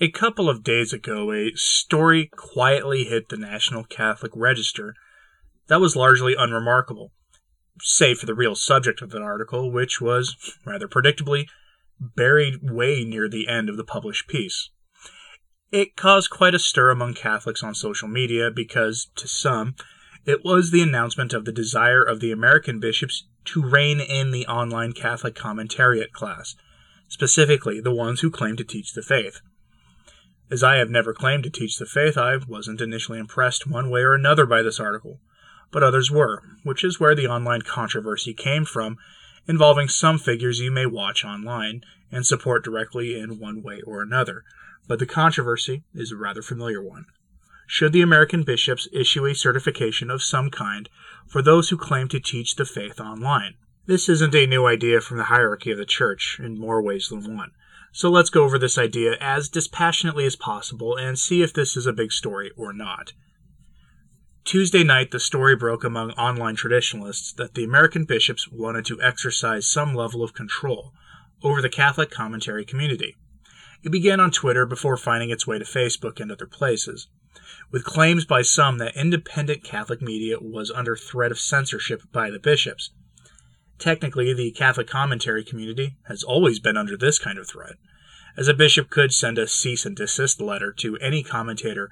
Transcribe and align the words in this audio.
A 0.00 0.12
couple 0.12 0.48
of 0.48 0.62
days 0.62 0.92
ago, 0.92 1.32
a 1.32 1.50
story 1.56 2.26
quietly 2.26 3.02
hit 3.02 3.30
the 3.30 3.36
National 3.36 3.82
Catholic 3.82 4.30
Register 4.32 4.94
that 5.66 5.80
was 5.80 5.96
largely 5.96 6.36
unremarkable, 6.38 7.10
save 7.80 8.18
for 8.18 8.26
the 8.26 8.34
real 8.34 8.54
subject 8.54 9.02
of 9.02 9.10
that 9.10 9.22
article, 9.22 9.72
which 9.72 10.00
was, 10.00 10.56
rather 10.64 10.86
predictably, 10.86 11.46
buried 11.98 12.60
way 12.62 13.02
near 13.02 13.28
the 13.28 13.48
end 13.48 13.68
of 13.68 13.76
the 13.76 13.82
published 13.82 14.28
piece. 14.28 14.70
It 15.72 15.96
caused 15.96 16.30
quite 16.30 16.54
a 16.54 16.60
stir 16.60 16.90
among 16.90 17.14
Catholics 17.14 17.64
on 17.64 17.74
social 17.74 18.06
media 18.06 18.52
because, 18.54 19.10
to 19.16 19.26
some, 19.26 19.74
it 20.24 20.44
was 20.44 20.70
the 20.70 20.80
announcement 20.80 21.32
of 21.32 21.44
the 21.44 21.50
desire 21.50 22.04
of 22.04 22.20
the 22.20 22.30
American 22.30 22.78
bishops 22.78 23.26
to 23.46 23.68
rein 23.68 23.98
in 24.00 24.30
the 24.30 24.46
online 24.46 24.92
Catholic 24.92 25.34
commentariat 25.34 26.12
class, 26.12 26.54
specifically 27.08 27.80
the 27.80 27.92
ones 27.92 28.20
who 28.20 28.30
claim 28.30 28.54
to 28.54 28.64
teach 28.64 28.92
the 28.92 29.02
faith. 29.02 29.40
As 30.50 30.62
I 30.62 30.76
have 30.76 30.88
never 30.88 31.12
claimed 31.12 31.44
to 31.44 31.50
teach 31.50 31.76
the 31.76 31.84
faith, 31.84 32.16
I 32.16 32.36
wasn't 32.36 32.80
initially 32.80 33.18
impressed 33.18 33.66
one 33.66 33.90
way 33.90 34.00
or 34.00 34.14
another 34.14 34.46
by 34.46 34.62
this 34.62 34.80
article, 34.80 35.20
but 35.70 35.82
others 35.82 36.10
were, 36.10 36.42
which 36.62 36.82
is 36.82 36.98
where 36.98 37.14
the 37.14 37.26
online 37.26 37.62
controversy 37.62 38.32
came 38.32 38.64
from, 38.64 38.96
involving 39.46 39.88
some 39.88 40.18
figures 40.18 40.60
you 40.60 40.70
may 40.70 40.86
watch 40.86 41.22
online 41.22 41.82
and 42.10 42.26
support 42.26 42.64
directly 42.64 43.18
in 43.18 43.38
one 43.38 43.62
way 43.62 43.82
or 43.82 44.00
another. 44.00 44.44
But 44.86 44.98
the 44.98 45.06
controversy 45.06 45.82
is 45.94 46.12
a 46.12 46.16
rather 46.16 46.40
familiar 46.40 46.82
one. 46.82 47.04
Should 47.66 47.92
the 47.92 48.00
American 48.00 48.42
bishops 48.42 48.88
issue 48.90 49.26
a 49.26 49.34
certification 49.34 50.10
of 50.10 50.22
some 50.22 50.50
kind 50.50 50.88
for 51.26 51.42
those 51.42 51.68
who 51.68 51.76
claim 51.76 52.08
to 52.08 52.20
teach 52.20 52.56
the 52.56 52.64
faith 52.64 52.98
online? 52.98 53.56
This 53.84 54.08
isn't 54.08 54.34
a 54.34 54.46
new 54.46 54.66
idea 54.66 55.02
from 55.02 55.18
the 55.18 55.24
hierarchy 55.24 55.72
of 55.72 55.78
the 55.78 55.84
church 55.84 56.40
in 56.42 56.58
more 56.58 56.80
ways 56.80 57.08
than 57.08 57.36
one. 57.36 57.50
So 57.92 58.10
let's 58.10 58.30
go 58.30 58.44
over 58.44 58.58
this 58.58 58.78
idea 58.78 59.16
as 59.20 59.48
dispassionately 59.48 60.26
as 60.26 60.36
possible 60.36 60.96
and 60.96 61.18
see 61.18 61.42
if 61.42 61.52
this 61.52 61.76
is 61.76 61.86
a 61.86 61.92
big 61.92 62.12
story 62.12 62.50
or 62.56 62.72
not. 62.72 63.12
Tuesday 64.44 64.82
night, 64.82 65.10
the 65.10 65.20
story 65.20 65.54
broke 65.54 65.84
among 65.84 66.12
online 66.12 66.56
traditionalists 66.56 67.32
that 67.34 67.54
the 67.54 67.64
American 67.64 68.04
bishops 68.04 68.48
wanted 68.50 68.84
to 68.86 69.02
exercise 69.02 69.66
some 69.66 69.94
level 69.94 70.22
of 70.22 70.32
control 70.32 70.92
over 71.42 71.60
the 71.60 71.68
Catholic 71.68 72.10
commentary 72.10 72.64
community. 72.64 73.16
It 73.82 73.92
began 73.92 74.20
on 74.20 74.30
Twitter 74.30 74.64
before 74.66 74.96
finding 74.96 75.30
its 75.30 75.46
way 75.46 75.58
to 75.58 75.64
Facebook 75.64 76.18
and 76.18 76.32
other 76.32 76.46
places, 76.46 77.08
with 77.70 77.84
claims 77.84 78.24
by 78.24 78.42
some 78.42 78.78
that 78.78 78.96
independent 78.96 79.62
Catholic 79.62 80.00
media 80.00 80.38
was 80.40 80.70
under 80.70 80.96
threat 80.96 81.30
of 81.30 81.38
censorship 81.38 82.02
by 82.10 82.30
the 82.30 82.40
bishops. 82.40 82.90
Technically, 83.78 84.32
the 84.34 84.50
Catholic 84.50 84.88
commentary 84.88 85.44
community 85.44 85.96
has 86.08 86.22
always 86.22 86.58
been 86.58 86.76
under 86.76 86.96
this 86.96 87.18
kind 87.18 87.38
of 87.38 87.48
threat, 87.48 87.76
as 88.36 88.48
a 88.48 88.54
bishop 88.54 88.90
could 88.90 89.12
send 89.12 89.38
a 89.38 89.46
cease 89.46 89.86
and 89.86 89.96
desist 89.96 90.40
letter 90.40 90.72
to 90.72 90.96
any 90.98 91.22
commentator 91.22 91.90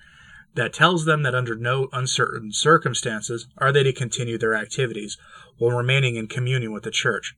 that 0.55 0.73
tells 0.73 1.05
them 1.05 1.23
that 1.23 1.35
under 1.35 1.55
no 1.55 1.89
uncertain 1.93 2.53
circumstances 2.53 3.47
are 3.59 3.73
they 3.73 3.83
to 3.83 3.93
continue 3.93 4.39
their 4.39 4.55
activities 4.55 5.19
while 5.59 5.77
remaining 5.77 6.17
in 6.17 6.27
communion 6.27 6.73
with 6.73 6.83
the 6.83 6.91
Church. 6.91 7.35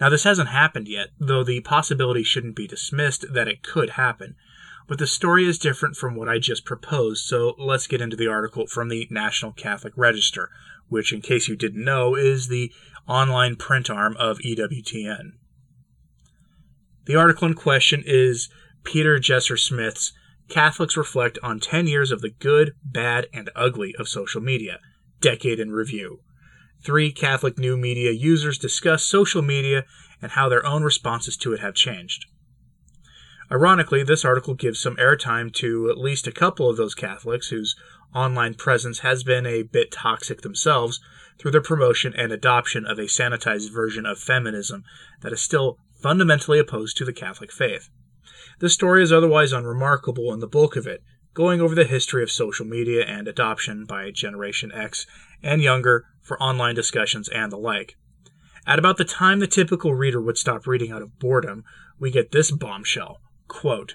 Now, 0.00 0.08
this 0.08 0.24
hasn't 0.24 0.48
happened 0.48 0.88
yet, 0.88 1.08
though 1.18 1.44
the 1.44 1.60
possibility 1.60 2.22
shouldn't 2.22 2.56
be 2.56 2.66
dismissed 2.66 3.26
that 3.32 3.48
it 3.48 3.62
could 3.62 3.90
happen. 3.90 4.36
But 4.86 4.98
the 4.98 5.06
story 5.06 5.46
is 5.46 5.58
different 5.58 5.96
from 5.96 6.14
what 6.14 6.28
I 6.28 6.38
just 6.38 6.64
proposed, 6.64 7.26
so 7.26 7.54
let's 7.58 7.86
get 7.86 8.00
into 8.00 8.16
the 8.16 8.28
article 8.28 8.66
from 8.66 8.88
the 8.88 9.06
National 9.10 9.52
Catholic 9.52 9.92
Register, 9.96 10.50
which, 10.88 11.12
in 11.12 11.20
case 11.20 11.48
you 11.48 11.56
didn't 11.56 11.84
know, 11.84 12.14
is 12.14 12.48
the 12.48 12.72
online 13.06 13.56
print 13.56 13.88
arm 13.88 14.16
of 14.18 14.38
EWTN. 14.38 15.32
The 17.06 17.16
article 17.16 17.48
in 17.48 17.54
question 17.54 18.02
is 18.04 18.50
Peter 18.84 19.18
Jesserer 19.18 19.58
Smith's 19.58 20.12
Catholics 20.48 20.96
Reflect 20.96 21.38
on 21.42 21.60
10 21.60 21.86
Years 21.86 22.10
of 22.10 22.20
the 22.20 22.30
Good, 22.30 22.72
Bad, 22.82 23.26
and 23.32 23.50
Ugly 23.54 23.94
of 23.98 24.08
Social 24.08 24.40
Media 24.40 24.78
Decade 25.20 25.60
in 25.60 25.72
Review. 25.72 26.20
Three 26.84 27.12
Catholic 27.12 27.58
new 27.58 27.76
media 27.76 28.12
users 28.12 28.58
discuss 28.58 29.04
social 29.04 29.42
media 29.42 29.84
and 30.22 30.32
how 30.32 30.48
their 30.48 30.64
own 30.64 30.82
responses 30.82 31.36
to 31.38 31.52
it 31.52 31.60
have 31.60 31.74
changed. 31.74 32.26
Ironically, 33.50 34.02
this 34.02 34.24
article 34.24 34.54
gives 34.54 34.80
some 34.80 34.96
airtime 34.96 35.52
to 35.54 35.88
at 35.90 35.98
least 35.98 36.26
a 36.26 36.32
couple 36.32 36.68
of 36.68 36.76
those 36.76 36.94
Catholics 36.94 37.48
whose 37.48 37.74
online 38.14 38.54
presence 38.54 39.00
has 39.00 39.22
been 39.22 39.46
a 39.46 39.62
bit 39.62 39.92
toxic 39.92 40.42
themselves 40.42 41.00
through 41.38 41.50
their 41.50 41.62
promotion 41.62 42.12
and 42.16 42.32
adoption 42.32 42.84
of 42.84 42.98
a 42.98 43.02
sanitized 43.02 43.72
version 43.72 44.06
of 44.06 44.18
feminism 44.18 44.84
that 45.22 45.32
is 45.32 45.40
still 45.40 45.78
fundamentally 46.02 46.58
opposed 46.58 46.96
to 46.96 47.04
the 47.04 47.12
Catholic 47.12 47.52
faith. 47.52 47.88
The 48.60 48.68
story 48.68 49.02
is 49.02 49.12
otherwise 49.12 49.52
unremarkable 49.52 50.32
in 50.32 50.40
the 50.40 50.48
bulk 50.48 50.76
of 50.76 50.86
it, 50.86 51.02
going 51.34 51.60
over 51.60 51.74
the 51.74 51.84
history 51.84 52.22
of 52.22 52.30
social 52.30 52.66
media 52.66 53.04
and 53.04 53.28
adoption 53.28 53.84
by 53.84 54.10
Generation 54.10 54.72
X 54.72 55.06
and 55.42 55.62
younger 55.62 56.04
for 56.20 56.42
online 56.42 56.74
discussions 56.74 57.28
and 57.28 57.52
the 57.52 57.56
like. 57.56 57.94
At 58.66 58.78
about 58.78 58.96
the 58.96 59.04
time 59.04 59.38
the 59.38 59.46
typical 59.46 59.94
reader 59.94 60.20
would 60.20 60.36
stop 60.36 60.66
reading 60.66 60.90
out 60.90 61.02
of 61.02 61.18
boredom, 61.18 61.64
we 61.98 62.10
get 62.10 62.32
this 62.32 62.50
bombshell. 62.50 63.20
Quote, 63.46 63.94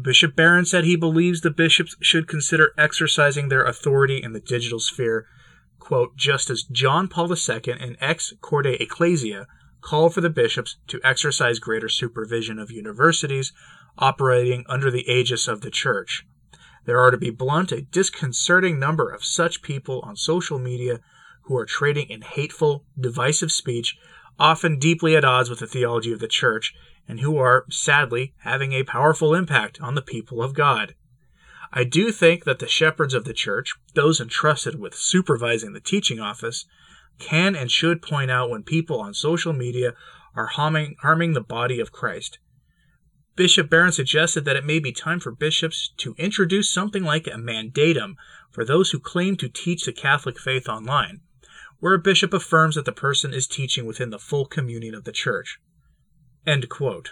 Bishop 0.00 0.36
Barron 0.36 0.66
said 0.66 0.84
he 0.84 0.96
believes 0.96 1.40
the 1.40 1.50
bishops 1.50 1.96
should 2.00 2.28
consider 2.28 2.72
exercising 2.76 3.48
their 3.48 3.64
authority 3.64 4.22
in 4.22 4.32
the 4.32 4.40
digital 4.40 4.78
sphere, 4.78 5.26
quote, 5.78 6.16
just 6.16 6.50
as 6.50 6.64
John 6.64 7.08
Paul 7.08 7.32
II 7.32 7.60
in 7.80 7.96
Ex 8.00 8.34
Corde 8.42 8.66
Ecclesiae 8.66 9.46
call 9.80 10.10
for 10.10 10.20
the 10.20 10.28
bishops 10.28 10.76
to 10.88 11.00
exercise 11.02 11.58
greater 11.58 11.88
supervision 11.88 12.58
of 12.58 12.70
universities 12.70 13.52
operating 13.98 14.64
under 14.68 14.90
the 14.90 15.08
aegis 15.08 15.48
of 15.48 15.60
the 15.60 15.70
Church. 15.70 16.26
There 16.84 17.00
are, 17.00 17.10
to 17.10 17.16
be 17.16 17.30
blunt, 17.30 17.72
a 17.72 17.82
disconcerting 17.82 18.78
number 18.78 19.10
of 19.10 19.24
such 19.24 19.62
people 19.62 20.00
on 20.02 20.16
social 20.16 20.58
media 20.58 21.00
who 21.42 21.56
are 21.56 21.66
trading 21.66 22.10
in 22.10 22.22
hateful, 22.22 22.84
divisive 22.98 23.50
speech, 23.50 23.96
often 24.38 24.78
deeply 24.78 25.16
at 25.16 25.24
odds 25.24 25.48
with 25.48 25.60
the 25.60 25.66
theology 25.66 26.12
of 26.12 26.20
the 26.20 26.28
Church, 26.28 26.74
and 27.08 27.20
who 27.20 27.36
are, 27.36 27.64
sadly, 27.70 28.34
having 28.38 28.72
a 28.72 28.82
powerful 28.82 29.34
impact 29.34 29.80
on 29.80 29.94
the 29.94 30.02
people 30.02 30.42
of 30.42 30.54
God. 30.54 30.94
I 31.72 31.84
do 31.84 32.12
think 32.12 32.44
that 32.44 32.58
the 32.58 32.68
shepherds 32.68 33.14
of 33.14 33.24
the 33.24 33.34
Church, 33.34 33.74
those 33.94 34.20
entrusted 34.20 34.78
with 34.78 34.94
supervising 34.94 35.72
the 35.72 35.80
teaching 35.80 36.20
office, 36.20 36.64
can 37.18 37.56
and 37.56 37.70
should 37.70 38.02
point 38.02 38.30
out 38.30 38.50
when 38.50 38.62
people 38.62 39.00
on 39.00 39.14
social 39.14 39.52
media 39.52 39.94
are 40.34 40.46
harming, 40.46 40.96
harming 41.00 41.32
the 41.32 41.40
body 41.40 41.80
of 41.80 41.92
Christ. 41.92 42.38
Bishop 43.36 43.68
Barron 43.68 43.92
suggested 43.92 44.44
that 44.44 44.56
it 44.56 44.64
may 44.64 44.78
be 44.78 44.92
time 44.92 45.20
for 45.20 45.30
bishops 45.30 45.92
to 45.98 46.14
introduce 46.18 46.72
something 46.72 47.04
like 47.04 47.26
a 47.26 47.32
mandatum 47.32 48.14
for 48.50 48.64
those 48.64 48.90
who 48.90 48.98
claim 48.98 49.36
to 49.36 49.48
teach 49.48 49.84
the 49.84 49.92
Catholic 49.92 50.38
faith 50.38 50.68
online, 50.68 51.20
where 51.78 51.94
a 51.94 51.98
bishop 51.98 52.32
affirms 52.32 52.74
that 52.74 52.86
the 52.86 52.92
person 52.92 53.34
is 53.34 53.46
teaching 53.46 53.84
within 53.84 54.10
the 54.10 54.18
full 54.18 54.46
communion 54.46 54.94
of 54.94 55.04
the 55.04 55.12
Church. 55.12 55.58
End 56.46 56.68
quote. 56.68 57.10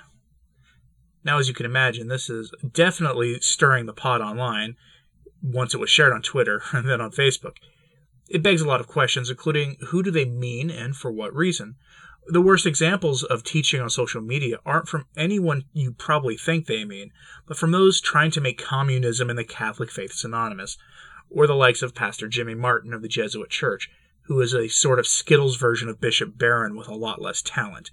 Now, 1.25 1.39
as 1.39 1.49
you 1.49 1.55
can 1.55 1.67
imagine, 1.67 2.09
this 2.09 2.29
is 2.29 2.53
definitely 2.73 3.41
stirring 3.41 3.87
the 3.87 3.93
pot 3.93 4.21
online 4.21 4.77
once 5.43 5.75
it 5.75 5.81
was 5.81 5.91
shared 5.91 6.13
on 6.13 6.23
Twitter 6.23 6.63
and 6.73 6.89
then 6.89 7.01
on 7.01 7.11
Facebook. 7.11 7.57
It 8.29 8.43
begs 8.43 8.63
a 8.63 8.69
lot 8.69 8.81
of 8.81 8.87
questions, 8.87 9.29
including 9.29 9.77
who 9.89 10.03
do 10.03 10.11
they 10.11 10.25
mean 10.25 10.71
and 10.71 10.97
for 10.97 11.11
what 11.11 11.35
reason? 11.35 11.77
The 12.27 12.41
worst 12.41 12.65
examples 12.65 13.23
of 13.23 13.45
teaching 13.45 13.83
on 13.83 13.91
social 13.91 14.23
media 14.23 14.59
aren't 14.65 14.89
from 14.89 15.07
anyone 15.15 15.65
you 15.75 15.93
probably 15.93 16.39
think 16.39 16.67
they 16.67 16.85
mean, 16.85 17.11
but 17.47 17.59
from 17.59 17.73
those 17.73 18.01
trying 18.01 18.31
to 18.31 18.41
make 18.41 18.65
communism 18.65 19.29
and 19.29 19.39
the 19.39 19.45
Catholic 19.45 19.91
faith 19.91 20.13
synonymous, 20.13 20.79
or 21.29 21.47
the 21.47 21.55
likes 21.55 21.83
of 21.83 21.95
Pastor 21.95 22.27
Jimmy 22.27 22.55
Martin 22.55 22.95
of 22.95 23.03
the 23.03 23.09
Jesuit 23.09 23.51
Church, 23.51 23.91
who 24.23 24.41
is 24.41 24.55
a 24.55 24.69
sort 24.69 24.99
of 24.99 25.07
Skittles 25.07 25.57
version 25.57 25.91
of 25.91 26.01
Bishop 26.01 26.39
Barron 26.39 26.77
with 26.77 26.89
a 26.89 26.95
lot 26.95 27.21
less 27.21 27.43
talent. 27.43 27.91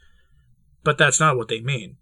But 0.83 0.97
that's 0.97 1.19
not 1.19 1.37
what 1.37 1.47
they 1.47 1.61
mean. 1.61 1.97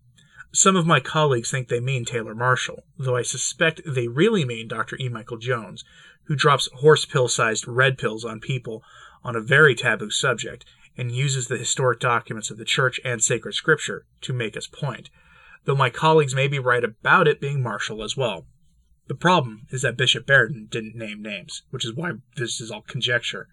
Some 0.51 0.75
of 0.75 0.87
my 0.87 0.99
colleagues 0.99 1.51
think 1.51 1.67
they 1.67 1.79
mean 1.79 2.05
Taylor 2.05 2.33
Marshall, 2.33 2.83
though 2.97 3.15
I 3.15 3.21
suspect 3.21 3.81
they 3.85 4.07
really 4.07 4.45
mean 4.45 4.67
Dr. 4.67 4.97
E. 4.99 5.07
Michael 5.07 5.37
Jones, 5.37 5.83
who 6.25 6.35
drops 6.35 6.69
horse 6.75 7.05
pill 7.05 7.27
sized 7.27 7.67
red 7.67 7.97
pills 7.97 8.25
on 8.25 8.39
people 8.39 8.83
on 9.23 9.35
a 9.35 9.41
very 9.41 9.75
taboo 9.75 10.09
subject 10.09 10.65
and 10.97 11.11
uses 11.11 11.47
the 11.47 11.57
historic 11.57 11.99
documents 11.99 12.49
of 12.49 12.57
the 12.57 12.65
church 12.65 12.99
and 13.05 13.21
sacred 13.21 13.53
scripture 13.53 14.05
to 14.21 14.33
make 14.33 14.55
his 14.55 14.67
point, 14.67 15.09
though 15.65 15.75
my 15.75 15.89
colleagues 15.89 16.33
may 16.33 16.47
be 16.47 16.59
right 16.59 16.83
about 16.83 17.27
it 17.27 17.39
being 17.39 17.61
Marshall 17.61 18.03
as 18.03 18.17
well. 18.17 18.47
The 19.07 19.15
problem 19.15 19.65
is 19.69 19.81
that 19.81 19.97
Bishop 19.97 20.25
Barron 20.25 20.67
didn't 20.69 20.95
name 20.95 21.21
names, 21.21 21.63
which 21.69 21.85
is 21.85 21.93
why 21.93 22.13
this 22.35 22.59
is 22.59 22.69
all 22.69 22.81
conjecture. 22.81 23.47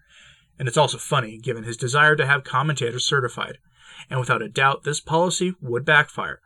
And 0.59 0.67
it's 0.67 0.77
also 0.77 0.97
funny, 0.97 1.37
given 1.37 1.63
his 1.63 1.77
desire 1.77 2.15
to 2.15 2.25
have 2.25 2.43
commentators 2.43 3.05
certified. 3.05 3.57
And 4.09 4.19
without 4.19 4.41
a 4.41 4.49
doubt, 4.49 4.83
this 4.83 4.99
policy 4.99 5.53
would 5.61 5.85
backfire. 5.85 6.41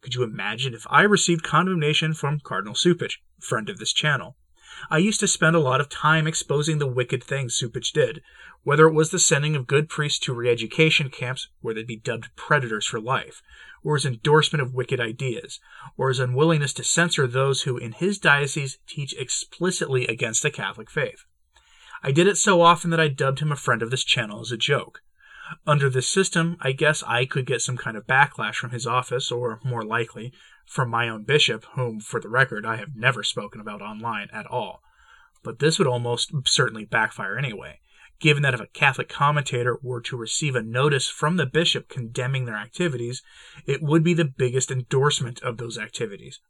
Could 0.00 0.14
you 0.14 0.22
imagine 0.22 0.72
if 0.72 0.86
I 0.88 1.02
received 1.02 1.42
condemnation 1.42 2.14
from 2.14 2.40
Cardinal 2.40 2.74
Cupich, 2.74 3.18
friend 3.38 3.68
of 3.68 3.78
this 3.78 3.92
channel? 3.92 4.36
I 4.88 4.98
used 4.98 5.20
to 5.20 5.28
spend 5.28 5.56
a 5.56 5.60
lot 5.60 5.80
of 5.80 5.90
time 5.90 6.26
exposing 6.26 6.78
the 6.78 6.86
wicked 6.86 7.22
things 7.22 7.58
Cupich 7.58 7.92
did, 7.92 8.22
whether 8.62 8.86
it 8.86 8.94
was 8.94 9.10
the 9.10 9.18
sending 9.18 9.54
of 9.54 9.66
good 9.66 9.88
priests 9.88 10.18
to 10.20 10.32
re 10.32 10.48
education 10.48 11.10
camps 11.10 11.48
where 11.60 11.74
they'd 11.74 11.86
be 11.86 11.96
dubbed 11.96 12.34
predators 12.34 12.86
for 12.86 13.00
life, 13.00 13.42
or 13.82 13.96
his 13.96 14.06
endorsement 14.06 14.62
of 14.62 14.72
wicked 14.72 15.00
ideas, 15.00 15.60
or 15.96 16.08
his 16.08 16.18
unwillingness 16.18 16.72
to 16.74 16.84
censor 16.84 17.26
those 17.26 17.62
who, 17.62 17.76
in 17.76 17.92
his 17.92 18.18
diocese, 18.18 18.78
teach 18.86 19.14
explicitly 19.18 20.06
against 20.06 20.42
the 20.42 20.50
Catholic 20.50 20.90
faith. 20.90 21.24
I 22.02 22.12
did 22.12 22.26
it 22.26 22.38
so 22.38 22.62
often 22.62 22.90
that 22.90 23.00
I 23.00 23.08
dubbed 23.08 23.40
him 23.40 23.52
a 23.52 23.56
friend 23.56 23.82
of 23.82 23.90
this 23.90 24.04
channel 24.04 24.40
as 24.40 24.52
a 24.52 24.56
joke. 24.56 25.02
Under 25.66 25.90
this 25.90 26.08
system, 26.08 26.56
I 26.60 26.72
guess 26.72 27.02
I 27.02 27.24
could 27.24 27.46
get 27.46 27.60
some 27.60 27.76
kind 27.76 27.96
of 27.96 28.06
backlash 28.06 28.54
from 28.54 28.70
his 28.70 28.86
office, 28.86 29.32
or 29.32 29.60
more 29.64 29.84
likely, 29.84 30.32
from 30.66 30.88
my 30.88 31.08
own 31.08 31.24
bishop, 31.24 31.64
whom, 31.74 32.00
for 32.00 32.20
the 32.20 32.28
record, 32.28 32.64
I 32.64 32.76
have 32.76 32.94
never 32.94 33.22
spoken 33.22 33.60
about 33.60 33.82
online 33.82 34.28
at 34.32 34.46
all. 34.46 34.82
But 35.42 35.58
this 35.58 35.78
would 35.78 35.88
almost 35.88 36.32
certainly 36.46 36.84
backfire 36.84 37.36
anyway, 37.36 37.80
given 38.20 38.42
that 38.42 38.54
if 38.54 38.60
a 38.60 38.66
Catholic 38.66 39.08
commentator 39.08 39.78
were 39.82 40.00
to 40.02 40.16
receive 40.16 40.54
a 40.54 40.62
notice 40.62 41.08
from 41.08 41.36
the 41.36 41.46
bishop 41.46 41.88
condemning 41.88 42.44
their 42.44 42.56
activities, 42.56 43.22
it 43.66 43.82
would 43.82 44.04
be 44.04 44.14
the 44.14 44.24
biggest 44.24 44.70
endorsement 44.70 45.42
of 45.42 45.56
those 45.56 45.78
activities. 45.78 46.40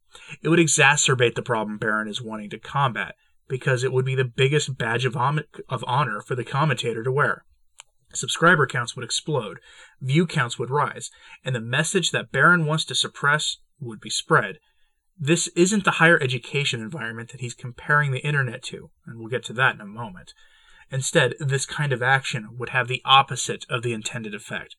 It 0.43 0.49
would 0.49 0.59
exacerbate 0.59 1.37
the 1.37 1.43
problem 1.43 1.79
Barron 1.79 2.09
is 2.09 2.21
wanting 2.21 2.51
to 2.51 2.59
combat, 2.59 3.15
because 3.49 3.83
it 3.83 3.93
would 3.93 4.05
be 4.05 4.15
the 4.15 4.25
biggest 4.25 4.77
badge 4.77 5.05
of, 5.05 5.17
of 5.17 5.85
honor 5.87 6.21
for 6.21 6.35
the 6.35 6.45
commentator 6.45 7.03
to 7.03 7.13
wear. 7.13 7.45
Subscriber 8.13 8.67
counts 8.67 8.97
would 8.97 9.05
explode, 9.05 9.61
view 10.01 10.27
counts 10.27 10.59
would 10.59 10.71
rise, 10.71 11.11
and 11.45 11.55
the 11.55 11.61
message 11.61 12.11
that 12.11 12.33
Barron 12.33 12.67
wants 12.67 12.85
to 12.87 12.95
suppress 12.95 13.59
would 13.79 14.01
be 14.01 14.11
spread. 14.11 14.59
This 15.19 15.49
isn't 15.49 15.85
the 15.85 15.93
higher 15.93 16.21
education 16.21 16.81
environment 16.81 17.31
that 17.31 17.41
he's 17.41 17.55
comparing 17.55 18.11
the 18.11 18.25
internet 18.27 18.63
to, 18.65 18.91
and 19.07 19.19
we'll 19.19 19.29
get 19.29 19.45
to 19.45 19.53
that 19.55 19.75
in 19.75 19.81
a 19.81 19.87
moment. 19.87 20.35
Instead, 20.91 21.35
this 21.39 21.67
kind 21.67 21.93
of 21.93 22.03
action 22.03 22.57
would 22.59 22.71
have 22.71 22.89
the 22.89 23.03
opposite 23.05 23.65
of 23.69 23.83
the 23.83 23.93
intended 23.93 24.35
effect. 24.35 24.77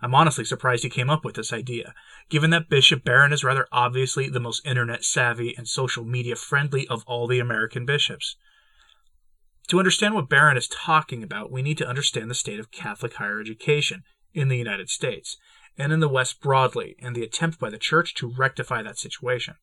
I'm 0.00 0.14
honestly 0.14 0.44
surprised 0.44 0.82
he 0.82 0.90
came 0.90 1.08
up 1.08 1.24
with 1.24 1.36
this 1.36 1.52
idea, 1.52 1.94
given 2.28 2.50
that 2.50 2.68
Bishop 2.68 3.04
Barron 3.04 3.32
is 3.32 3.44
rather 3.44 3.68
obviously 3.70 4.28
the 4.28 4.40
most 4.40 4.66
internet 4.66 5.04
savvy 5.04 5.54
and 5.56 5.68
social 5.68 6.04
media 6.04 6.34
friendly 6.34 6.88
of 6.88 7.04
all 7.06 7.26
the 7.26 7.38
American 7.38 7.86
bishops. 7.86 8.36
To 9.68 9.78
understand 9.78 10.14
what 10.14 10.28
Barron 10.28 10.56
is 10.56 10.68
talking 10.68 11.22
about, 11.22 11.50
we 11.50 11.62
need 11.62 11.78
to 11.78 11.88
understand 11.88 12.30
the 12.30 12.34
state 12.34 12.60
of 12.60 12.70
Catholic 12.70 13.14
higher 13.14 13.40
education 13.40 14.02
in 14.34 14.48
the 14.48 14.58
United 14.58 14.90
States 14.90 15.36
and 15.76 15.92
in 15.92 16.00
the 16.00 16.08
West 16.08 16.40
broadly, 16.40 16.96
and 17.00 17.16
the 17.16 17.24
attempt 17.24 17.58
by 17.58 17.70
the 17.70 17.78
Church 17.78 18.14
to 18.14 18.28
rectify 18.28 18.82
that 18.82 18.98
situation. 18.98 19.54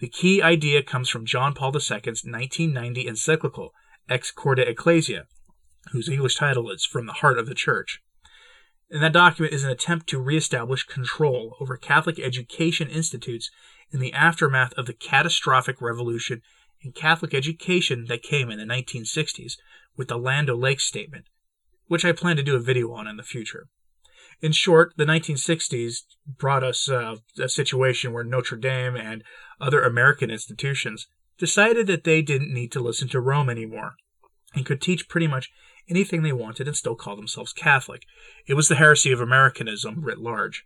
The 0.00 0.08
key 0.08 0.40
idea 0.40 0.82
comes 0.82 1.08
from 1.08 1.26
John 1.26 1.54
Paul 1.54 1.74
II's 1.74 1.90
1990 1.90 3.06
encyclical, 3.06 3.74
Ex 4.08 4.30
Corde 4.30 4.60
Ecclesiae, 4.60 5.26
whose 5.92 6.08
English 6.08 6.36
title 6.36 6.70
is 6.70 6.84
From 6.84 7.06
the 7.06 7.12
Heart 7.14 7.38
of 7.38 7.46
the 7.46 7.54
Church. 7.54 8.00
And 8.90 9.02
that 9.02 9.12
document 9.12 9.54
is 9.54 9.64
an 9.64 9.70
attempt 9.70 10.06
to 10.08 10.20
reestablish 10.20 10.84
control 10.84 11.56
over 11.60 11.76
Catholic 11.76 12.18
education 12.18 12.88
institutes 12.88 13.50
in 13.90 14.00
the 14.00 14.12
aftermath 14.12 14.72
of 14.74 14.86
the 14.86 14.92
catastrophic 14.92 15.80
revolution 15.80 16.42
in 16.82 16.92
Catholic 16.92 17.34
education 17.34 18.06
that 18.08 18.22
came 18.22 18.50
in 18.50 18.58
the 18.58 18.64
1960s 18.64 19.56
with 19.96 20.08
the 20.08 20.16
Land 20.16 20.50
O'Lakes 20.50 20.84
Statement, 20.84 21.26
which 21.86 22.04
I 22.04 22.12
plan 22.12 22.36
to 22.36 22.42
do 22.42 22.56
a 22.56 22.60
video 22.60 22.92
on 22.92 23.06
in 23.06 23.16
the 23.16 23.22
future. 23.22 23.68
In 24.40 24.52
short, 24.52 24.94
the 24.96 25.04
1960s 25.04 26.02
brought 26.26 26.64
us 26.64 26.88
uh, 26.88 27.16
a 27.40 27.48
situation 27.48 28.12
where 28.12 28.24
Notre 28.24 28.56
Dame 28.56 28.96
and 28.96 29.22
other 29.60 29.82
American 29.82 30.30
institutions 30.30 31.06
decided 31.38 31.86
that 31.86 32.04
they 32.04 32.22
didn't 32.22 32.52
need 32.52 32.72
to 32.72 32.80
listen 32.80 33.08
to 33.08 33.20
Rome 33.20 33.48
anymore 33.48 33.94
and 34.54 34.66
could 34.66 34.80
teach 34.80 35.08
pretty 35.08 35.28
much 35.28 35.50
anything 35.88 36.22
they 36.22 36.32
wanted 36.32 36.66
and 36.66 36.76
still 36.76 36.94
call 36.94 37.16
themselves 37.16 37.52
Catholic. 37.52 38.02
It 38.46 38.54
was 38.54 38.68
the 38.68 38.76
heresy 38.76 39.12
of 39.12 39.20
Americanism 39.20 40.02
writ 40.02 40.18
large. 40.18 40.64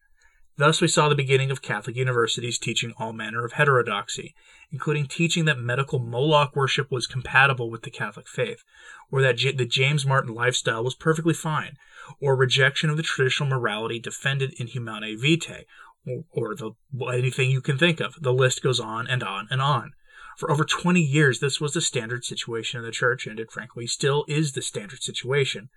Thus, 0.59 0.81
we 0.81 0.89
saw 0.89 1.09
the 1.09 1.15
beginning 1.15 1.51
of 1.51 1.61
Catholic 1.61 1.97
universities 1.97 2.59
teaching 2.59 2.95
all 2.97 3.13
manner 3.13 3.45
of 3.45 3.53
heterodoxy, 3.53 4.35
including 4.71 5.07
teaching 5.07 5.45
that 5.45 5.59
medical 5.59 5.99
Moloch 5.99 6.57
worship 6.57 6.91
was 6.91 7.07
compatible 7.07 7.71
with 7.71 7.83
the 7.83 7.91
Catholic 7.91 8.27
faith, 8.27 8.65
or 9.11 9.21
that 9.21 9.37
J- 9.37 9.53
the 9.53 9.67
James 9.67 10.07
Martin 10.07 10.35
lifestyle 10.35 10.83
was 10.83 10.95
perfectly 10.95 11.35
fine, 11.35 11.77
or 12.21 12.35
rejection 12.35 12.89
of 12.89 12.97
the 12.97 13.03
traditional 13.03 13.51
morality 13.51 13.99
defended 13.99 14.55
in 14.59 14.69
Humanae 14.69 15.17
Vitae, 15.17 15.67
or, 16.07 16.25
or 16.31 16.55
the, 16.55 16.73
anything 17.13 17.51
you 17.51 17.61
can 17.61 17.77
think 17.77 18.01
of. 18.01 18.15
The 18.21 18.33
list 18.33 18.63
goes 18.63 18.81
on 18.81 19.07
and 19.07 19.23
on 19.23 19.49
and 19.51 19.61
on. 19.61 19.93
For 20.39 20.51
over 20.51 20.65
20 20.65 21.01
years, 21.01 21.41
this 21.41 21.61
was 21.61 21.75
the 21.75 21.83
standard 21.83 22.25
situation 22.25 22.79
in 22.79 22.87
the 22.87 22.93
church, 22.93 23.27
and 23.27 23.39
it 23.39 23.53
frankly 23.53 23.87
still 23.87 24.25
is 24.27 24.53
the 24.53 24.63
standard 24.63 25.03
situation 25.03 25.69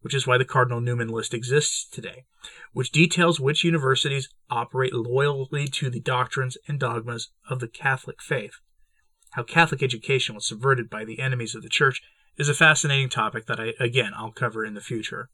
which 0.00 0.14
is 0.14 0.26
why 0.26 0.38
the 0.38 0.44
Cardinal 0.44 0.80
Newman 0.80 1.08
list 1.08 1.34
exists 1.34 1.86
today, 1.88 2.24
which 2.72 2.92
details 2.92 3.40
which 3.40 3.64
universities 3.64 4.28
operate 4.50 4.94
loyally 4.94 5.66
to 5.66 5.90
the 5.90 6.00
doctrines 6.00 6.56
and 6.66 6.78
dogmas 6.78 7.30
of 7.48 7.60
the 7.60 7.68
Catholic 7.68 8.22
faith. 8.22 8.54
How 9.32 9.42
Catholic 9.42 9.82
education 9.82 10.34
was 10.34 10.46
subverted 10.46 10.88
by 10.88 11.04
the 11.04 11.20
enemies 11.20 11.54
of 11.54 11.62
the 11.62 11.68
Church 11.68 12.02
is 12.36 12.48
a 12.48 12.54
fascinating 12.54 13.08
topic 13.08 13.46
that 13.46 13.60
I, 13.60 13.74
again, 13.80 14.12
I'll 14.16 14.32
cover 14.32 14.64
in 14.64 14.74
the 14.74 14.80
future. 14.80 15.30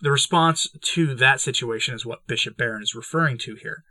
The 0.00 0.10
response 0.10 0.68
to 0.80 1.14
that 1.14 1.40
situation 1.40 1.94
is 1.94 2.06
what 2.06 2.26
Bishop 2.26 2.56
Barron 2.56 2.82
is 2.82 2.94
referring 2.94 3.38
to 3.38 3.56
here. 3.56 3.84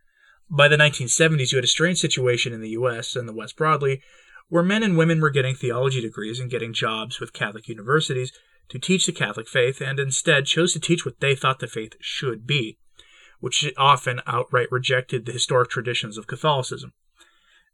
By 0.49 0.67
the 0.67 0.77
1970s, 0.77 1.51
you 1.51 1.57
had 1.57 1.63
a 1.63 1.67
strange 1.67 1.97
situation 1.99 2.53
in 2.53 2.61
the 2.61 2.69
US 2.69 3.15
and 3.15 3.27
the 3.27 3.33
West 3.33 3.57
broadly 3.57 4.01
where 4.49 4.63
men 4.63 4.83
and 4.83 4.97
women 4.97 5.19
were 5.21 5.29
getting 5.29 5.55
theology 5.55 6.01
degrees 6.01 6.39
and 6.39 6.51
getting 6.51 6.73
jobs 6.73 7.19
with 7.19 7.33
Catholic 7.33 7.67
universities 7.67 8.31
to 8.69 8.79
teach 8.79 9.05
the 9.05 9.11
Catholic 9.11 9.47
faith 9.47 9.81
and 9.81 9.99
instead 9.99 10.45
chose 10.45 10.73
to 10.73 10.79
teach 10.79 11.05
what 11.05 11.19
they 11.19 11.35
thought 11.35 11.59
the 11.59 11.67
faith 11.67 11.95
should 11.99 12.47
be, 12.47 12.77
which 13.39 13.71
often 13.77 14.21
outright 14.25 14.71
rejected 14.71 15.25
the 15.25 15.31
historic 15.31 15.69
traditions 15.69 16.17
of 16.17 16.27
Catholicism. 16.27 16.93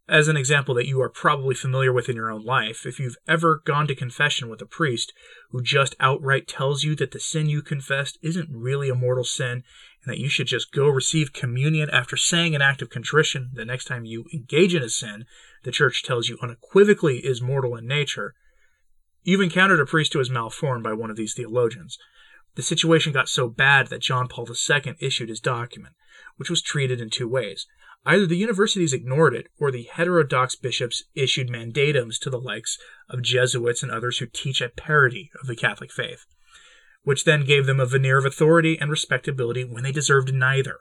As 0.08 0.28
an 0.28 0.38
example 0.38 0.74
that 0.74 0.88
you 0.88 1.00
are 1.02 1.10
probably 1.10 1.54
familiar 1.54 1.94
with 1.94 2.10
in 2.10 2.16
your 2.16 2.32
own 2.32 2.44
life, 2.44 2.84
if 2.88 3.00
you've 3.00 3.18
ever 3.28 3.62
gone 3.64 3.86
to 3.88 3.94
confession 3.94 4.50
with 4.50 4.60
a 4.60 4.66
priest 4.66 5.14
who 5.52 5.62
just 5.62 5.96
outright 6.00 6.48
tells 6.48 6.84
you 6.84 6.96
that 6.96 7.12
the 7.12 7.20
sin 7.20 7.48
you 7.48 7.62
confessed 7.62 8.18
isn't 8.24 8.50
really 8.52 8.90
a 8.90 8.96
mortal 8.96 9.24
sin 9.24 9.64
and 10.04 10.12
that 10.12 10.18
you 10.18 10.28
should 10.28 10.48
just 10.48 10.72
go 10.72 10.88
receive 10.88 11.32
communion 11.32 11.92
after 11.92 12.18
saying 12.18 12.56
an 12.56 12.62
act 12.62 12.82
of 12.82 12.90
contrition 12.90 13.52
the 13.54 13.66
next 13.66 13.86
time 13.86 14.04
you 14.04 14.26
engage 14.34 14.74
in 14.74 14.82
a 14.82 14.90
sin 14.90 15.26
the 15.64 15.72
church 15.72 16.04
tells 16.04 16.30
you 16.30 16.38
unequivocally 16.42 17.20
is 17.20 17.42
mortal 17.42 17.76
in 17.76 17.86
nature, 17.86 18.34
You've 19.24 19.42
encountered 19.42 19.80
a 19.80 19.86
priest 19.86 20.14
who 20.14 20.20
was 20.20 20.30
malformed 20.30 20.84
by 20.84 20.94
one 20.94 21.10
of 21.10 21.18
these 21.18 21.34
theologians. 21.34 21.98
The 22.56 22.64
situation 22.64 23.14
got 23.14 23.30
so 23.30 23.48
bad 23.48 23.88
that 23.88 24.02
John 24.02 24.28
Paul 24.28 24.48
II 24.50 24.96
issued 25.00 25.30
his 25.30 25.40
document, 25.40 25.96
which 26.38 26.50
was 26.50 26.62
treated 26.62 27.00
in 27.00 27.10
two 27.10 27.28
ways. 27.28 27.68
Either 28.06 28.26
the 28.26 28.38
universities 28.38 28.94
ignored 28.94 29.36
it, 29.36 29.48
or 29.60 29.72
the 29.72 29.84
heterodox 29.84 30.56
bishops 30.56 31.04
issued 31.16 31.50
mandatums 31.50 32.18
to 32.20 32.30
the 32.30 32.40
likes 32.40 32.80
of 33.10 33.22
Jesuits 33.22 33.84
and 33.84 33.92
others 33.92 34.20
who 34.20 34.26
teach 34.26 34.62
a 34.62 34.70
parody 34.70 35.32
of 35.42 35.48
the 35.48 35.56
Catholic 35.56 35.92
faith, 35.92 36.26
which 37.04 37.26
then 37.26 37.44
gave 37.44 37.66
them 37.66 37.80
a 37.80 37.86
veneer 37.86 38.18
of 38.18 38.26
authority 38.26 38.80
and 38.80 38.90
respectability 38.90 39.66
when 39.66 39.84
they 39.84 39.92
deserved 39.92 40.34
neither. 40.34 40.80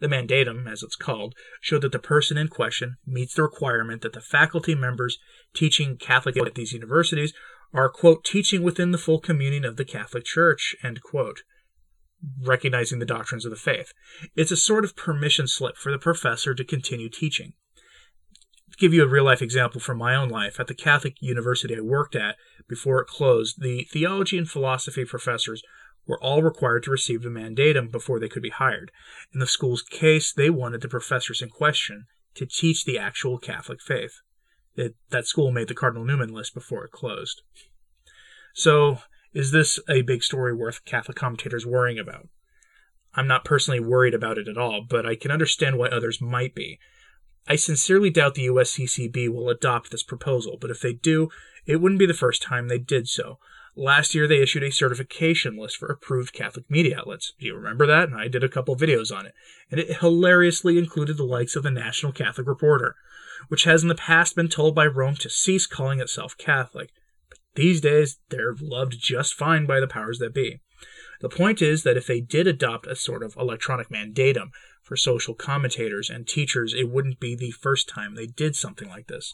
The 0.00 0.08
mandatum, 0.08 0.70
as 0.70 0.82
it's 0.82 0.96
called, 0.96 1.34
showed 1.60 1.82
that 1.82 1.92
the 1.92 1.98
person 1.98 2.36
in 2.36 2.48
question 2.48 2.96
meets 3.06 3.34
the 3.34 3.42
requirement 3.42 4.02
that 4.02 4.12
the 4.12 4.20
faculty 4.20 4.74
members 4.74 5.18
teaching 5.54 5.96
Catholic 5.96 6.36
at 6.36 6.54
these 6.54 6.72
universities 6.72 7.32
are, 7.72 7.88
quote, 7.88 8.24
teaching 8.24 8.62
within 8.62 8.90
the 8.90 8.98
full 8.98 9.18
communion 9.18 9.64
of 9.64 9.76
the 9.76 9.84
Catholic 9.84 10.24
Church, 10.24 10.76
end 10.82 11.02
quote, 11.02 11.42
recognizing 12.44 12.98
the 12.98 13.06
doctrines 13.06 13.44
of 13.44 13.50
the 13.50 13.56
faith. 13.56 13.92
It's 14.36 14.50
a 14.50 14.56
sort 14.56 14.84
of 14.84 14.96
permission 14.96 15.46
slip 15.46 15.76
for 15.76 15.90
the 15.90 15.98
professor 15.98 16.54
to 16.54 16.64
continue 16.64 17.08
teaching. 17.08 17.54
To 18.70 18.78
give 18.78 18.94
you 18.94 19.02
a 19.02 19.08
real 19.08 19.24
life 19.24 19.42
example 19.42 19.80
from 19.80 19.98
my 19.98 20.14
own 20.14 20.28
life, 20.28 20.60
at 20.60 20.66
the 20.66 20.74
Catholic 20.74 21.16
university 21.20 21.76
I 21.76 21.80
worked 21.80 22.14
at 22.14 22.36
before 22.68 23.00
it 23.00 23.08
closed, 23.08 23.60
the 23.60 23.84
theology 23.84 24.38
and 24.38 24.48
philosophy 24.48 25.04
professors 25.04 25.62
were 26.06 26.22
all 26.22 26.42
required 26.42 26.82
to 26.84 26.90
receive 26.90 27.22
the 27.22 27.28
mandatum 27.28 27.90
before 27.90 28.18
they 28.18 28.28
could 28.28 28.42
be 28.42 28.50
hired. 28.50 28.90
In 29.32 29.40
the 29.40 29.46
school's 29.46 29.82
case, 29.82 30.32
they 30.32 30.50
wanted 30.50 30.80
the 30.80 30.88
professors 30.88 31.42
in 31.42 31.48
question 31.48 32.06
to 32.34 32.46
teach 32.46 32.84
the 32.84 32.98
actual 32.98 33.38
Catholic 33.38 33.80
faith 33.80 34.20
it, 34.76 34.94
that 35.10 35.26
school 35.26 35.50
made 35.50 35.68
the 35.68 35.74
Cardinal 35.74 36.04
Newman 36.04 36.32
list 36.32 36.54
before 36.54 36.84
it 36.84 36.92
closed. 36.92 37.42
So, 38.54 38.98
is 39.32 39.50
this 39.50 39.78
a 39.88 40.02
big 40.02 40.22
story 40.22 40.54
worth 40.54 40.84
Catholic 40.84 41.16
commentators 41.16 41.64
worrying 41.64 41.98
about? 41.98 42.28
I'm 43.14 43.26
not 43.26 43.44
personally 43.44 43.80
worried 43.80 44.14
about 44.14 44.38
it 44.38 44.48
at 44.48 44.58
all, 44.58 44.84
but 44.88 45.06
I 45.06 45.16
can 45.16 45.30
understand 45.30 45.78
why 45.78 45.88
others 45.88 46.20
might 46.20 46.54
be. 46.54 46.78
I 47.46 47.56
sincerely 47.56 48.10
doubt 48.10 48.34
the 48.34 48.46
USCCB 48.46 49.28
will 49.28 49.48
adopt 49.48 49.90
this 49.90 50.02
proposal, 50.02 50.56
but 50.60 50.70
if 50.70 50.80
they 50.80 50.92
do, 50.92 51.28
it 51.66 51.76
wouldn't 51.76 51.98
be 51.98 52.06
the 52.06 52.14
first 52.14 52.42
time 52.42 52.68
they 52.68 52.78
did 52.78 53.08
so. 53.08 53.38
Last 53.74 54.14
year, 54.14 54.28
they 54.28 54.42
issued 54.42 54.62
a 54.62 54.70
certification 54.70 55.56
list 55.56 55.78
for 55.78 55.88
approved 55.88 56.34
Catholic 56.34 56.70
media 56.70 56.98
outlets. 56.98 57.32
Do 57.40 57.46
you 57.46 57.56
remember 57.56 57.86
that? 57.86 58.08
And 58.08 58.18
I 58.18 58.28
did 58.28 58.44
a 58.44 58.48
couple 58.48 58.76
videos 58.76 59.14
on 59.14 59.24
it. 59.26 59.34
And 59.70 59.80
it 59.80 60.00
hilariously 60.00 60.78
included 60.78 61.16
the 61.16 61.24
likes 61.24 61.56
of 61.56 61.62
the 61.62 61.70
National 61.70 62.12
Catholic 62.12 62.46
Reporter 62.46 62.96
which 63.48 63.64
has 63.64 63.82
in 63.82 63.88
the 63.88 63.94
past 63.94 64.36
been 64.36 64.48
told 64.48 64.74
by 64.74 64.86
Rome 64.86 65.16
to 65.16 65.30
cease 65.30 65.66
calling 65.66 66.00
itself 66.00 66.36
Catholic. 66.36 66.90
But 67.28 67.38
these 67.54 67.80
days, 67.80 68.18
they're 68.28 68.54
loved 68.60 68.96
just 68.98 69.34
fine 69.34 69.66
by 69.66 69.80
the 69.80 69.88
powers 69.88 70.18
that 70.18 70.34
be. 70.34 70.60
The 71.20 71.28
point 71.28 71.62
is 71.62 71.84
that 71.84 71.96
if 71.96 72.06
they 72.06 72.20
did 72.20 72.46
adopt 72.46 72.86
a 72.86 72.96
sort 72.96 73.22
of 73.22 73.36
electronic 73.36 73.88
mandatum 73.88 74.50
for 74.82 74.96
social 74.96 75.34
commentators 75.34 76.10
and 76.10 76.26
teachers, 76.26 76.74
it 76.74 76.90
wouldn't 76.90 77.20
be 77.20 77.36
the 77.36 77.52
first 77.52 77.88
time 77.88 78.14
they 78.14 78.26
did 78.26 78.56
something 78.56 78.88
like 78.88 79.06
this. 79.06 79.32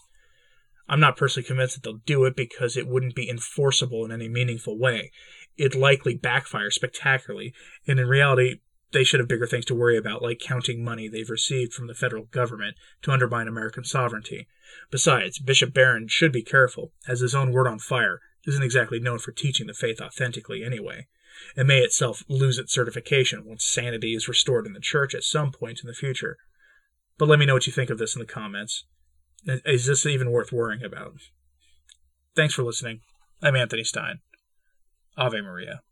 I'm 0.88 1.00
not 1.00 1.16
personally 1.16 1.46
convinced 1.46 1.74
that 1.74 1.82
they'll 1.82 2.00
do 2.06 2.24
it 2.24 2.36
because 2.36 2.76
it 2.76 2.88
wouldn't 2.88 3.14
be 3.14 3.28
enforceable 3.28 4.04
in 4.04 4.12
any 4.12 4.28
meaningful 4.28 4.78
way. 4.78 5.10
It'd 5.56 5.74
likely 5.74 6.14
backfire 6.14 6.70
spectacularly, 6.70 7.52
and 7.86 7.98
in 7.98 8.06
reality, 8.06 8.60
they 8.92 9.04
should 9.04 9.20
have 9.20 9.28
bigger 9.28 9.46
things 9.46 9.64
to 9.66 9.74
worry 9.74 9.96
about, 9.96 10.22
like 10.22 10.38
counting 10.38 10.82
money 10.82 11.08
they've 11.08 11.28
received 11.28 11.72
from 11.72 11.86
the 11.86 11.94
federal 11.94 12.24
government 12.24 12.76
to 13.02 13.10
undermine 13.10 13.48
American 13.48 13.84
sovereignty. 13.84 14.46
Besides, 14.90 15.38
Bishop 15.38 15.74
Barron 15.74 16.08
should 16.08 16.32
be 16.32 16.42
careful, 16.42 16.92
as 17.06 17.20
his 17.20 17.34
own 17.34 17.52
word 17.52 17.66
on 17.66 17.78
fire 17.78 18.20
isn't 18.46 18.62
exactly 18.62 18.98
known 18.98 19.18
for 19.18 19.32
teaching 19.32 19.66
the 19.66 19.74
faith 19.74 20.00
authentically 20.00 20.64
anyway. 20.64 21.06
It 21.56 21.66
may 21.66 21.80
itself 21.80 22.24
lose 22.28 22.58
its 22.58 22.72
certification 22.72 23.44
once 23.44 23.64
sanity 23.64 24.14
is 24.14 24.28
restored 24.28 24.66
in 24.66 24.72
the 24.72 24.80
church 24.80 25.14
at 25.14 25.22
some 25.22 25.52
point 25.52 25.80
in 25.82 25.86
the 25.86 25.94
future. 25.94 26.36
But 27.18 27.28
let 27.28 27.38
me 27.38 27.46
know 27.46 27.54
what 27.54 27.66
you 27.66 27.72
think 27.72 27.90
of 27.90 27.98
this 27.98 28.16
in 28.16 28.20
the 28.20 28.26
comments. 28.26 28.84
Is 29.44 29.86
this 29.86 30.06
even 30.06 30.30
worth 30.30 30.52
worrying 30.52 30.82
about? 30.82 31.14
Thanks 32.34 32.54
for 32.54 32.62
listening. 32.62 33.00
I'm 33.42 33.56
Anthony 33.56 33.84
Stine. 33.84 34.20
Ave 35.16 35.40
Maria. 35.40 35.82